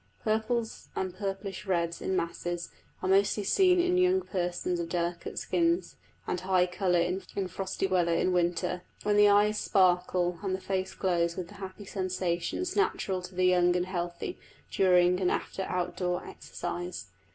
[0.23, 2.71] Purples and purplish reds in masses
[3.03, 8.11] are mostly seen in young persons of delicate skins and high colour in frosty weather
[8.11, 13.21] in winter, when the eyes sparkle and the face glows with the happy sensations natural
[13.21, 14.39] to the young and healthy
[14.71, 17.11] during and after outdoor exercise.